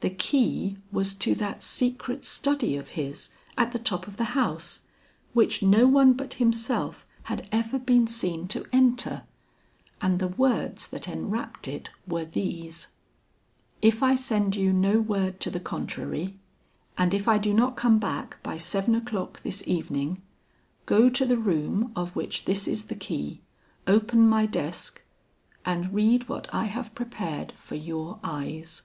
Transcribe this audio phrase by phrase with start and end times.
[0.00, 4.86] The key was to that secret study of his at the top of the house,
[5.32, 9.24] which no one but himself had ever been seen to enter,
[10.00, 12.92] and the words that enwrapped it were these:
[13.82, 16.38] "If I send you no word to the contrary,
[16.96, 20.22] and if I do not come back by seven o'clock this evening,
[20.86, 23.40] go to the room of which this is the key,
[23.88, 25.02] open my desk,
[25.64, 28.82] and read what I have prepared for your eyes.